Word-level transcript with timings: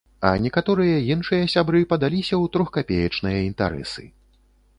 А 0.27 0.29
некаторыя 0.45 0.95
іншыя 1.15 1.49
сябры 1.55 1.81
падаліся 1.91 2.35
ў 2.39 2.45
трохкапеечныя 2.57 3.45
інтарэсы. 3.51 4.03